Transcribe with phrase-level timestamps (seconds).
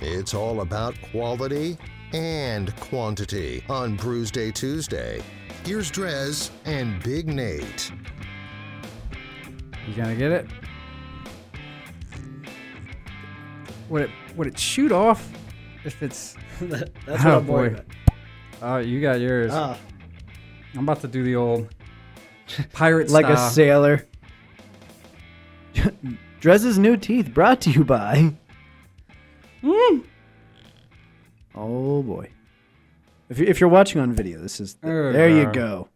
[0.00, 1.76] It's all about quality
[2.12, 5.22] and quantity on Brews Day Tuesday.
[5.64, 7.92] Here's Drez and Big Nate.
[9.86, 10.46] You gonna get it?
[13.88, 15.28] Would it would it shoot off
[15.84, 16.34] if it's?
[16.60, 17.66] That's Oh, what I'm boy.
[17.66, 17.84] about.
[18.62, 19.50] Oh, you got yours.
[19.52, 19.78] Ah,
[20.74, 21.68] I'm about to do the old
[22.72, 24.06] pirate like a sailor.
[26.40, 28.34] Drez's new teeth brought to you by.
[31.62, 32.30] Oh boy!
[33.28, 35.88] If you, if you're watching on video, this is There there you go.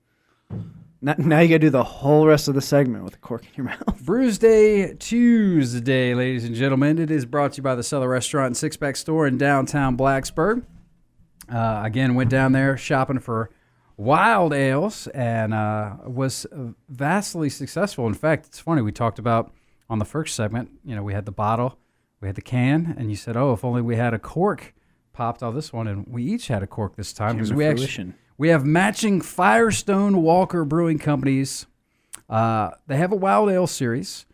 [1.00, 3.50] Now, now you gotta do the whole rest of the segment with a cork in
[3.56, 4.05] your mouth.
[4.05, 6.98] Brews Day Tuesday, ladies and gentlemen.
[6.98, 9.96] It is brought to you by the Cellar Restaurant and Six Pack Store in downtown
[9.96, 10.64] Blacksburg.
[11.50, 13.48] Uh, again, went down there shopping for
[13.96, 16.46] wild ales and uh, was
[16.91, 18.06] vastly successful.
[18.06, 18.83] In fact, it's funny.
[18.83, 19.50] We talked about
[19.88, 21.78] on the first segment, you know, we had the bottle,
[22.20, 24.75] we had the can, and you said, oh, if only we had a cork
[25.14, 25.86] popped off this one.
[25.86, 28.12] And we each had a cork this time because we actually.
[28.36, 31.66] We have matching Firestone Walker Brewing Companies.
[32.28, 34.26] Uh, they have a wild ale series.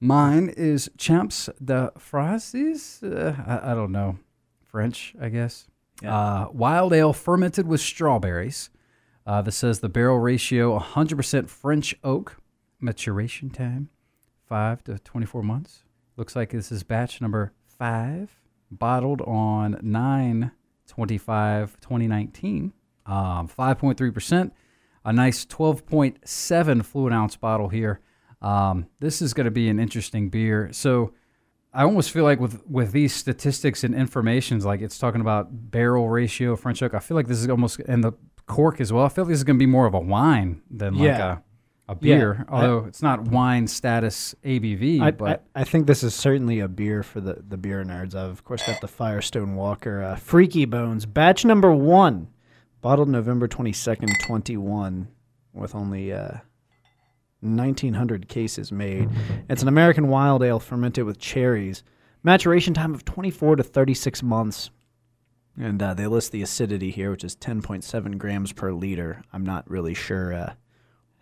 [0.00, 3.02] Mine is Champs de Fraises.
[3.02, 4.18] Uh, I, I don't know.
[4.62, 5.66] French, I guess.
[6.02, 6.16] Yeah.
[6.16, 8.70] Uh, wild ale fermented with strawberries.
[9.26, 12.36] Uh, this says the barrel ratio 100% French oak.
[12.80, 13.88] Maturation time
[14.46, 15.84] 5 to 24 months.
[16.16, 18.37] Looks like this is batch number 5,
[18.70, 20.50] bottled on 9
[20.86, 22.72] 25 2019
[23.06, 24.50] um, 5.3%,
[25.06, 28.00] a nice 12.7 fluid ounce bottle here.
[28.42, 30.68] Um, this is going to be an interesting beer.
[30.72, 31.14] So
[31.72, 36.08] I almost feel like with with these statistics and informations, like it's talking about barrel
[36.08, 36.94] ratio, French oak.
[36.94, 38.12] I feel like this is almost and the
[38.46, 39.04] cork as well.
[39.04, 41.32] I feel like this is going to be more of a wine than like Yeah.
[41.38, 41.38] a
[41.88, 42.44] a beer.
[42.48, 46.60] I- although it's not wine status ABV, I, but I, I think this is certainly
[46.60, 48.14] a beer for the, the beer nerds.
[48.14, 52.28] I've, of course, got the Firestone Walker uh, Krieky Bones, batch number one,
[52.80, 55.08] bottled November 22nd, 21,
[55.54, 56.38] with only uh,
[57.40, 59.08] 1,900 cases made.
[59.48, 61.82] It's an American wild ale fermented with cherries.
[62.24, 64.70] Maturation time of 24 to 36 months.
[65.60, 69.22] And uh, they list the acidity here, which is 10.7 grams per liter.
[69.32, 70.52] I'm not really sure uh,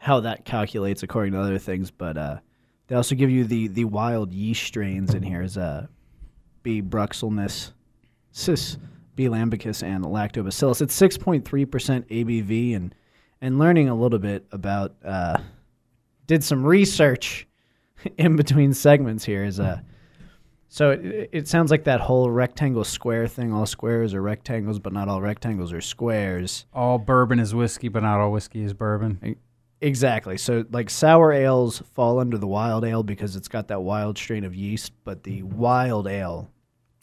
[0.06, 2.38] how that calculates according to other things, but uh,
[2.86, 5.88] they also give you the the wild yeast strains in here as uh,
[6.62, 6.80] B.
[6.80, 7.72] bruxelnus,
[8.30, 8.78] cis,
[9.16, 9.24] B.
[9.24, 10.80] lambicus, and lactobacillus.
[10.80, 12.94] It's 6.3% ABV, and
[13.40, 15.38] and learning a little bit about uh,
[16.28, 17.48] did some research
[18.16, 19.80] in between segments here is uh
[20.68, 23.52] so it, it sounds like that whole rectangle square thing.
[23.52, 26.66] All squares are rectangles, but not all rectangles are squares.
[26.72, 29.36] all bourbon is whiskey, but not all whiskey is bourbon.
[29.80, 30.38] Exactly.
[30.38, 34.44] So like sour ales fall under the wild ale because it's got that wild strain
[34.44, 36.50] of yeast, but the wild ale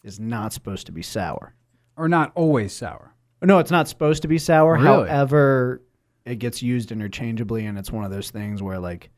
[0.03, 1.53] is not supposed to be sour.
[1.95, 3.13] Or not always sour.
[3.41, 4.73] No, it's not supposed to be sour.
[4.73, 5.09] Really?
[5.09, 5.81] However,
[6.25, 9.09] it gets used interchangeably and it's one of those things where like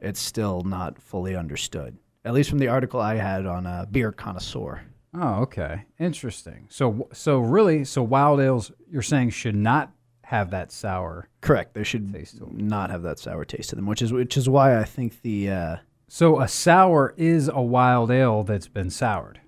[0.00, 1.96] it's still not fully understood.
[2.24, 4.82] At least from the article I had on uh, Beer Connoisseur.
[5.14, 5.84] Oh, okay.
[5.98, 6.66] Interesting.
[6.68, 9.92] So so really, so wild ales you're saying should not
[10.26, 11.28] have that sour.
[11.40, 11.74] Correct.
[11.74, 14.76] They should Taste not have that sour taste to them, which is which is why
[14.76, 15.76] I think the uh,
[16.08, 19.40] So a sour is a wild ale that's been soured.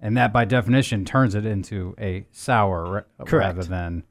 [0.00, 4.02] And that by definition turns it into a sour ra- rather than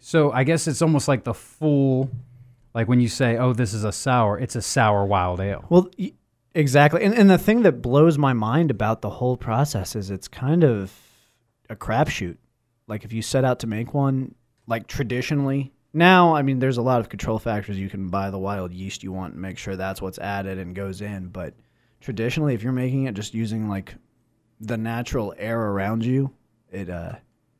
[0.00, 2.10] So I guess it's almost like the full
[2.74, 5.64] like when you say, "Oh, this is a sour," it's a sour wild ale.
[5.68, 6.12] Well, y-
[6.56, 7.04] exactly.
[7.04, 10.64] And, and the thing that blows my mind about the whole process is it's kind
[10.64, 10.92] of
[11.70, 12.36] a crapshoot.
[12.88, 14.34] Like if you set out to make one,
[14.68, 17.78] like traditionally, now, I mean, there's a lot of control factors.
[17.78, 20.74] You can buy the wild yeast you want and make sure that's what's added and
[20.74, 21.28] goes in.
[21.28, 21.54] But
[22.00, 23.94] traditionally, if you're making it just using like
[24.60, 26.30] the natural air around you,
[26.70, 27.14] it uh,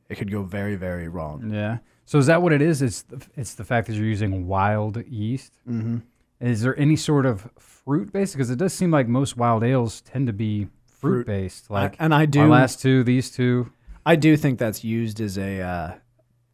[0.09, 1.51] it could go very, very wrong.
[1.51, 1.79] Yeah.
[2.05, 2.81] So is that what it is?
[2.81, 5.51] It's the, it's the fact that you're using wild yeast.
[5.67, 5.97] Mm-hmm.
[6.39, 8.33] Is there any sort of fruit based?
[8.33, 11.69] Because it does seem like most wild ales tend to be fruit based.
[11.69, 13.71] Like and I do last two, these two.
[14.05, 15.93] I do think that's used as a uh,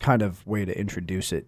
[0.05, 1.47] kind of way to introduce it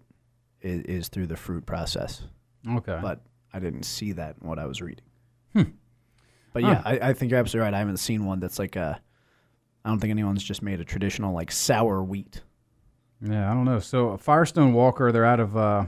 [0.60, 2.22] is, is through the fruit process.
[2.68, 2.98] Okay.
[3.00, 3.20] But
[3.54, 5.04] I didn't see that in what I was reading.
[5.52, 5.62] Hmm.
[6.52, 7.74] But yeah, I, I think you're absolutely right.
[7.74, 9.00] I haven't seen one that's like a.
[9.84, 12.42] I don't think anyone's just made a traditional like sour wheat.
[13.20, 13.78] Yeah, I don't know.
[13.78, 15.84] So Firestone Walker, they're out of uh,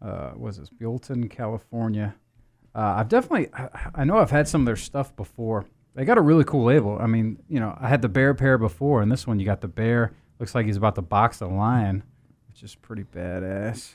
[0.00, 2.14] uh, what is this Buellton, California.
[2.76, 5.66] Uh, I've definitely, I, I know I've had some of their stuff before.
[5.96, 6.96] They got a really cool label.
[7.00, 9.62] I mean, you know, I had the bear pair before, and this one you got
[9.62, 10.12] the bear.
[10.38, 12.02] Looks like he's about to box the lion,
[12.48, 13.94] which is pretty badass.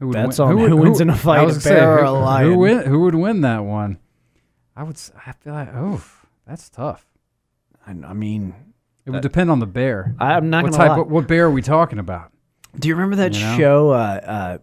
[0.00, 2.10] Who Bets on who wins in a fight, I a was bear gonna or a
[2.12, 2.52] lion.
[2.52, 3.98] Who, win, who would win that one?
[4.76, 4.96] I would.
[4.96, 6.04] s- I feel like, oh,
[6.46, 7.06] that's tough.
[7.86, 8.54] I, I mean,
[9.06, 10.14] It would depend on the bear.
[10.18, 10.96] I'm not what gonna type?
[10.98, 11.02] lie.
[11.02, 12.30] Of, what bear are we talking about?
[12.78, 13.56] Do you remember that You know?
[13.56, 13.90] show?
[13.92, 14.58] Uh, uh,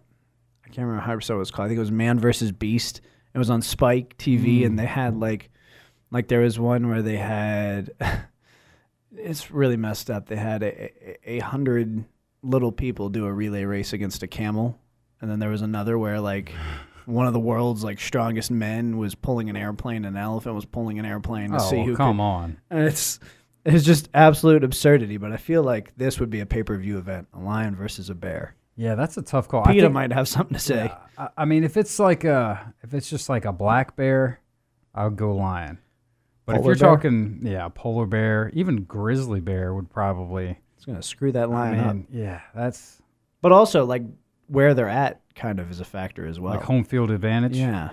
[0.64, 1.66] I can't remember how episode it was called.
[1.66, 3.00] I think it was Man versus Beast.
[3.34, 4.66] It was on Spike TV, Mm.
[4.66, 5.50] and they had like,
[6.12, 7.90] like there was one where they had.
[9.16, 10.26] it's really messed up.
[10.26, 12.04] They had a, a, hundred
[12.42, 14.78] little people do a relay race against a camel,
[15.20, 16.52] and then there was another where like.
[17.06, 20.06] One of the world's like strongest men was pulling an airplane.
[20.06, 22.56] An elephant was pulling an airplane to Oh, see who come could, on.
[22.70, 23.20] and it's
[23.66, 25.18] it's just absolute absurdity.
[25.18, 28.08] But I feel like this would be a pay per view event: a lion versus
[28.08, 28.54] a bear.
[28.74, 29.66] Yeah, that's a tough call.
[29.66, 30.86] Think- might have something to say.
[30.86, 34.40] Yeah, I, I mean, if it's like a, if it's just like a black bear,
[34.94, 35.80] I'll go lion.
[36.46, 36.88] But if you're bear?
[36.96, 40.58] talking, yeah, polar bear, even grizzly bear would probably.
[40.76, 41.96] It's gonna screw that I lion up.
[42.12, 43.00] yeah, that's
[43.40, 44.02] But also, like
[44.48, 46.54] where they're at, kind of is a factor as well.
[46.54, 47.56] like home field advantage.
[47.56, 47.90] yeah,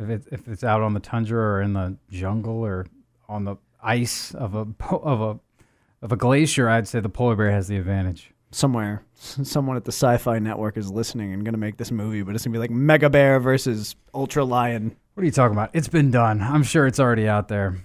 [0.00, 2.86] If it's if it's out on the tundra or in the jungle or
[3.28, 5.38] on the ice of a of a
[6.02, 8.32] of a glacier, I'd say the polar bear has the advantage.
[8.54, 12.44] Somewhere, someone at the Sci-Fi Network is listening and gonna make this movie, but it's
[12.44, 14.94] gonna be like Mega Bear versus Ultra Lion.
[15.14, 15.70] What are you talking about?
[15.72, 16.40] It's been done.
[16.40, 17.82] I'm sure it's already out there.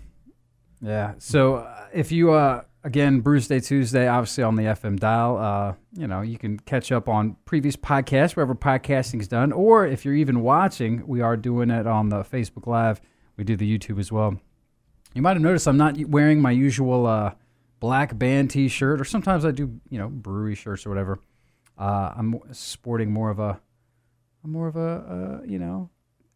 [0.80, 1.14] Yeah.
[1.18, 5.74] So uh, if you uh again Brews Day Tuesday, obviously on the FM dial, uh,
[5.94, 10.14] you know you can catch up on previous podcasts wherever podcasting's done, or if you're
[10.14, 13.02] even watching, we are doing it on the Facebook Live.
[13.38, 14.40] We do the YouTube as well.
[15.16, 17.34] You might have noticed I'm not wearing my usual uh,
[17.80, 21.20] black band T-shirt, or sometimes I do, you know, brewery shirts or whatever.
[21.78, 23.60] Uh, I'm sporting more of a,
[24.44, 25.90] more of a, uh, you know,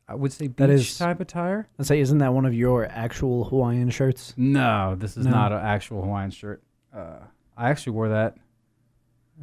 [0.07, 1.67] I would say beach That is- type attire.
[1.77, 4.33] Let's say, isn't that one of your actual Hawaiian shirts?
[4.37, 5.31] No, this is No.
[5.31, 6.61] not an actual Hawaiian shirt.
[6.93, 7.19] Uh,
[7.57, 8.35] I actually wore that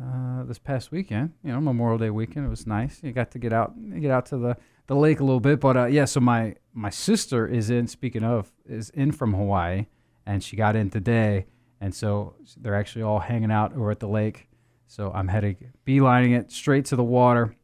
[0.00, 1.32] uh, this past weekend.
[1.42, 2.46] You know, Memorial Day weekend.
[2.46, 3.00] It was nice.
[3.02, 4.56] You got to get out, get out to the,
[4.86, 5.60] the lake a little bit.
[5.60, 7.86] But uh, yeah, so my my sister is in.
[7.88, 9.86] Speaking of, is in from Hawaii,
[10.26, 11.46] and she got in today,
[11.80, 14.48] and so they're actually all hanging out over at the lake.
[14.86, 15.56] So I'm heading,
[15.86, 17.54] beelining it straight to the water.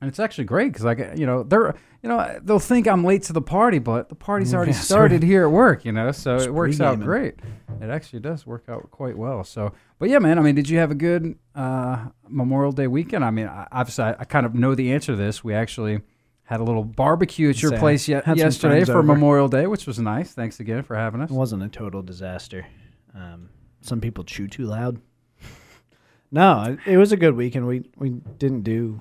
[0.00, 3.04] And it's actually great because I get, you know, they're, you know, they'll think I'm
[3.04, 6.10] late to the party, but the party's already Yeah, started here at work, you know,
[6.12, 7.34] so Just it works out great.
[7.82, 9.44] It actually does work out quite well.
[9.44, 13.24] So, but yeah, man, I mean, did you have a good uh, Memorial Day weekend?
[13.24, 15.44] I mean, I, obviously, I, I kind of know the answer to this.
[15.44, 16.00] We actually
[16.44, 19.02] had a little barbecue at your place ye- yesterday for over.
[19.02, 20.32] Memorial Day, which was nice.
[20.32, 21.30] Thanks again for having us.
[21.30, 22.66] It wasn't a total disaster.
[23.14, 25.00] Um, some people chew too loud.
[26.30, 27.66] no, it, it was a good weekend.
[27.66, 29.00] We we didn't do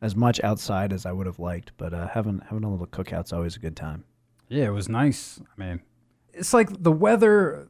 [0.00, 3.32] as much outside as I would have liked, but uh, having having a little cookout's
[3.32, 4.04] always a good time.
[4.48, 5.40] Yeah, it was nice.
[5.40, 5.82] I mean,
[6.32, 7.68] it's like the weather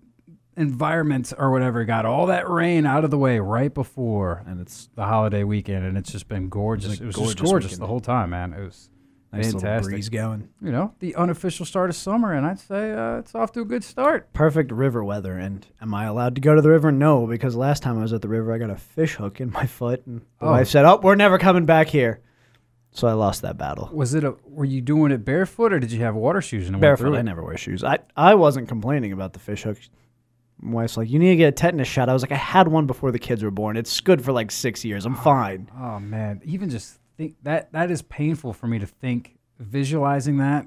[0.57, 4.89] environment or whatever got all that rain out of the way right before And it's
[4.95, 7.01] the holiday weekend, and it's just been gorgeous.
[7.01, 7.83] It was a just gorgeous gorgeous weekend.
[7.83, 8.53] the whole time, man.
[8.53, 8.91] It was
[9.33, 9.93] nice little fantastic.
[9.93, 10.49] breeze going.
[10.63, 13.65] You know, the unofficial start of summer, and I'd say uh, it's off to a
[13.65, 14.33] good start.
[14.33, 15.35] Perfect river weather.
[15.39, 16.91] And am I allowed to go to the river?
[16.93, 19.51] No, because last time I was at the river, I got a fish hook in
[19.53, 20.51] my foot, and the Oh.
[20.53, 22.21] wife said, "Oh, we're never coming back here."
[22.93, 23.91] So I lost that battle.
[23.93, 24.37] Was it a?
[24.45, 27.15] Were you doing it barefoot, or did you have water shoes and Barefoot.
[27.15, 27.85] I never wear shoes.
[27.85, 29.77] I I wasn't complaining about the fish hook.
[30.59, 32.69] My wife's like, "You need to get a tetanus shot." I was like, "I had
[32.69, 33.77] one before the kids were born.
[33.77, 35.05] It's good for like six years.
[35.05, 39.37] I'm fine." Oh man, even just think that that is painful for me to think
[39.59, 40.67] visualizing that.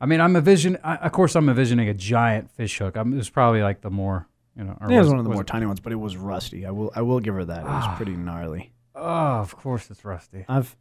[0.00, 0.78] I mean, I'm a vision.
[0.82, 2.96] I, of course, I'm envisioning a giant fish hook.
[2.96, 4.76] I'm, it was probably like the more, you know.
[4.80, 6.66] it was one of the more tiny ones, but it was rusty.
[6.66, 7.60] I will I will give her that.
[7.60, 7.94] It was Ah.
[7.96, 8.72] pretty gnarly.
[8.94, 9.04] Oh,
[9.40, 10.44] of course, it's rusty.
[10.48, 10.76] I've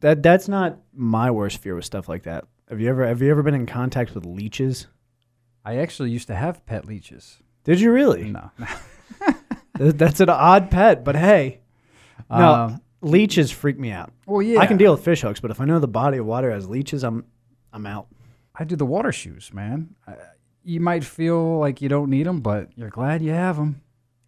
[0.00, 2.44] that that's not my worst fear with stuff like that.
[2.68, 4.86] Have you ever have you ever been in contact with leeches?
[5.64, 7.38] I actually used to have pet leeches.
[7.64, 8.24] Did you really?
[8.30, 8.50] No,
[9.74, 11.60] That's an odd pet, but hey,
[12.30, 14.12] no, Um, leeches freak me out.
[14.26, 16.26] well, yeah, I can deal with fish hooks, but if I know the body of
[16.26, 17.24] water has leeches, I'm
[17.72, 18.08] I'm out.
[18.54, 19.94] I do the water shoes, man.
[20.06, 20.14] I,
[20.64, 23.80] you might feel like you don't need them, but you're glad you have them,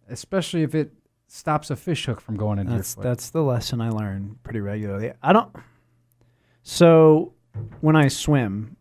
[0.09, 0.93] especially if it
[1.27, 3.09] stops a fish hook from going into That's your foot.
[3.09, 5.13] that's the lesson I learn pretty regularly.
[5.21, 5.53] I don't.
[6.63, 7.33] So
[7.81, 8.75] when I swim,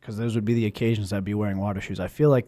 [0.00, 2.46] because those would be the occasions I'd be wearing water shoes, I feel like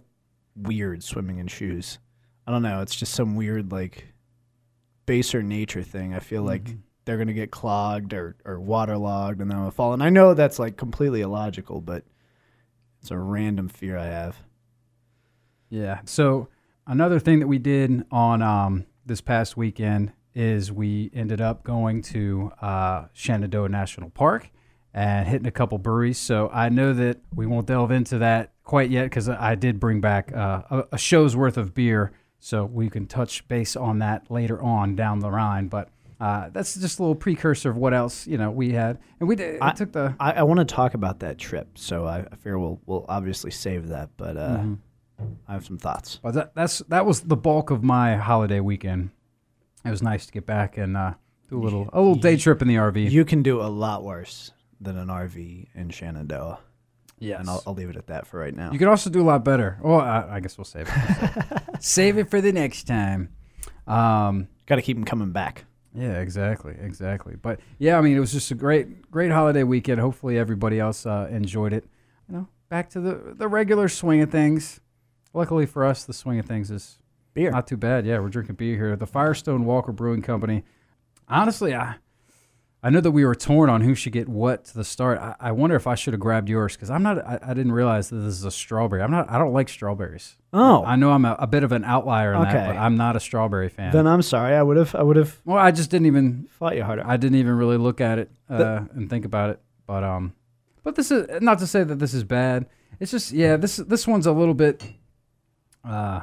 [0.57, 1.99] weird swimming in shoes.
[2.47, 2.80] I don't know.
[2.80, 4.07] It's just some weird like
[5.09, 6.15] baser nature thing.
[6.15, 6.79] I feel like Mhm.
[7.05, 9.93] they're gonna get clogged or or waterlogged and then I'll fall.
[9.95, 12.05] And I know that's like completely illogical, but
[13.00, 14.37] it's a random fear I have.
[15.71, 16.00] Yeah.
[16.05, 16.49] So
[16.87, 22.03] another thing that we did on um, this past weekend is we ended up going
[22.03, 24.50] to uh, Shenandoah National Park
[24.95, 26.19] and hitting a couple breweries.
[26.19, 30.00] So I know that we won't delve into that quite yet because I did bring
[30.00, 32.12] back uh, a, a show's worth of beer.
[32.40, 35.68] So we can touch base on that later on down the line.
[35.68, 35.88] But
[36.21, 39.37] uh, that's just a little precursor of what else you know we had, and we
[39.37, 39.61] did.
[39.61, 42.59] I- took the I, I want to talk about that trip, so I, I fear
[42.59, 44.11] we'll we'll obviously save that.
[44.16, 44.78] But uh, Mhm.
[45.49, 46.21] I have some thoughts.
[46.23, 49.11] But that, that's that was the bulk of my holiday weekend.
[49.85, 51.14] It was nice to get back and uh,
[51.50, 53.11] do a little a little day trip in the RV.
[53.11, 56.61] You can do a lot worse than an RV in Shenandoah.
[57.18, 57.40] yes.
[57.40, 58.71] And I'll, I'll leave it at that for right now.
[58.71, 59.76] You could also do a lot better.
[59.83, 61.62] Well, I, I guess we'll save it.
[61.81, 63.31] save it for the next time.
[63.87, 65.65] Um, Got to keep them coming back.
[65.95, 67.37] yeah, exactly, exactly.
[67.41, 70.01] But yeah, I mean, it was just a great, great holiday weekend.
[70.01, 71.85] Hopefully, everybody else uh, enjoyed it.
[72.29, 74.81] You know, back to the the regular swing of things.
[75.33, 76.99] Luckily for us, the swing of things is
[77.35, 77.51] Beer.
[77.51, 78.05] not too bad.
[78.07, 78.97] Yeah, we're drinking beer here.
[78.97, 80.65] The Firestone Walker Brewing Company.
[81.29, 81.97] Honestly, I
[82.81, 85.19] I know that we were torn on who should get what to the start.
[85.19, 87.19] I, I wonder if I should have grabbed yours because I'm not.
[87.27, 89.03] I, I didn't realize that this is a strawberry.
[89.03, 89.29] I'm not.
[89.29, 90.37] I don't like strawberries.
[90.53, 92.67] oh, I know I'm a, a bit of an outlier in that, Okay.
[92.69, 93.91] but I'm not a strawberry fan.
[93.93, 94.55] then I'm sorry.
[94.55, 94.95] I would have.
[94.95, 96.47] I would have well, I just didn't even.
[96.53, 97.03] fought you harder.
[97.05, 99.61] I didn't even really look at it uh, and think about it.
[99.87, 100.35] But um,
[100.85, 102.67] but this is not to say that this is bad.
[103.01, 104.85] It's just yeah, this this one's a little bit
[105.85, 106.21] uh,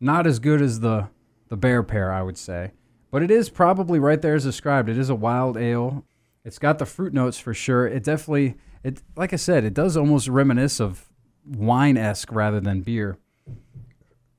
[0.00, 1.08] not as good as the
[1.48, 2.72] the bear pair, I would say.
[3.10, 4.88] But it is probably right there as described.
[4.88, 6.04] It is a wild ale.
[6.44, 7.86] It's got the fruit notes for sure.
[7.86, 11.08] It definitely it like I said, it does almost reminisce of
[11.44, 13.18] wine esque rather than beer.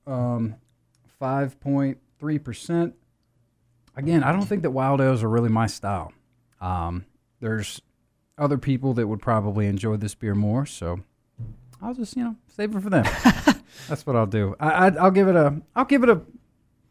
[0.06, 0.56] Um,
[1.18, 2.94] five point three percent.
[3.96, 6.12] Again, I don't think that wild ales are really my style.
[6.60, 7.06] Um,
[7.40, 7.82] there's
[8.38, 11.00] other people that would probably enjoy this beer more, so
[11.82, 13.04] I'll just you know save it for them.
[13.88, 14.56] That's what I'll do.
[14.58, 16.22] I, I I'll give it a I'll give it a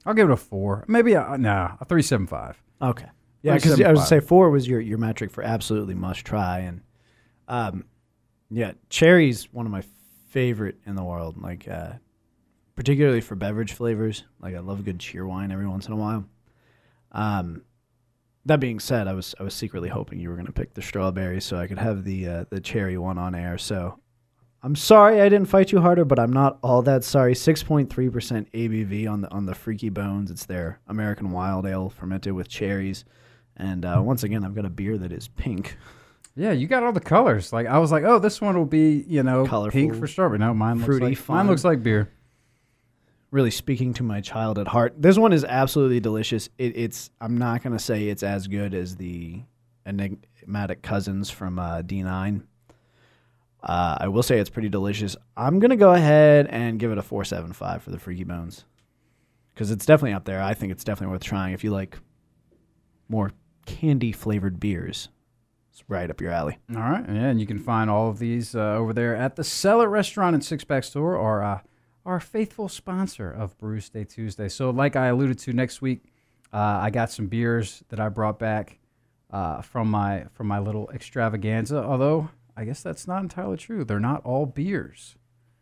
[0.06, 2.62] I'll give it a four, maybe a nah a three seven five.
[2.82, 3.06] Okay.
[3.42, 6.60] Yeah, because I was gonna say four was your your metric for absolutely must try,
[6.60, 6.82] and
[7.48, 7.86] um,
[8.50, 9.84] yeah, cherry's one of my
[10.30, 11.42] favorite in the world.
[11.42, 11.94] Like, uh,
[12.76, 14.24] particularly for beverage flavors.
[14.42, 16.26] Like, I love a good Cheerwine every once in a while.
[17.12, 17.64] Um,
[18.46, 21.40] that being said, I was I was secretly hoping you were gonna pick the strawberry
[21.40, 23.58] so I could have the uh, the cherry one on air.
[23.58, 24.00] So.
[24.62, 27.34] I'm sorry I didn't fight you harder, but I'm not all that sorry.
[27.34, 27.88] 6.3%
[28.52, 30.32] ABV on the on the Krieky Bones.
[30.32, 33.06] It's their American Wild Ale fermented with cherries.
[33.56, 35.78] And uh, once again, I've got a beer that is pink.
[36.36, 37.52] Yeah, you got all the colors.
[37.54, 40.40] Like I was like, oh, this one will be you know Colorful, pink for strawberry.
[40.40, 41.38] No, mine looks fruity, like fun.
[41.38, 42.10] mine looks like beer.
[43.32, 44.96] Really speaking to my child at heart.
[44.98, 46.50] This one is absolutely delicious.
[46.58, 49.42] It, it's I'm not gonna say it's as good as the
[49.86, 52.44] enigmatic cousins from uh, D9.
[53.62, 55.16] Uh, I will say it's pretty delicious.
[55.36, 58.66] I'm gonna go ahead and give it a 4.75 for the Krieky Bones
[59.54, 60.42] because it's definitely up there.
[60.42, 61.98] I think it's definitely worth trying if you like
[63.10, 63.32] more
[63.66, 65.10] candy flavored beers.
[65.72, 66.58] It's right up your alley.
[66.74, 69.90] All right, and you can find all of these uh, over there at the Cellar
[69.90, 71.60] Restaurant and Six Pack Store, or uh,
[72.06, 74.50] our faithful sponsor of Brews Day Tuesday.
[74.50, 76.04] So, like I alluded to, next week
[76.52, 78.80] uh, I got some beers that I brought back
[79.32, 81.84] uh, from my from my little extravaganza.
[81.84, 83.86] Although I guess that's not entirely true.
[83.86, 85.16] They're not all beers.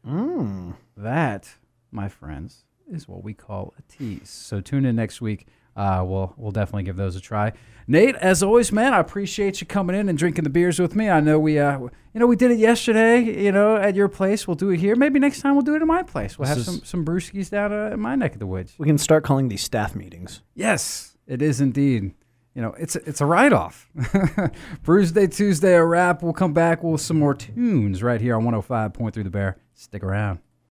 [0.03, 0.73] Mm.
[0.97, 1.47] That,
[1.91, 4.31] my friends, is what we call a tease.
[4.31, 5.45] So tune in next week.
[5.75, 7.53] Uh, we'll we'll definitely give those a try.
[7.85, 11.07] Nate, as always, man, I appreciate you coming in and drinking the beers with me.
[11.07, 13.43] I know we, uh, you know, we did it yesterday.
[13.43, 14.47] You know, at your place.
[14.47, 14.95] We'll do it here.
[14.95, 16.39] Maybe next time we'll do it at my place.
[16.39, 18.73] We'll This have some some brewskis down uh, in my neck of the woods.
[18.79, 20.41] We can start calling these staff meetings.
[20.55, 22.15] Yes, it is indeed.
[22.57, 23.87] You know, it's a, it's a write off.
[24.81, 26.23] Brews Day Tuesday, a wrap.
[26.23, 29.57] We'll come back with some more tunes right here on 105.3 The Bear.
[29.75, 30.39] Stick around.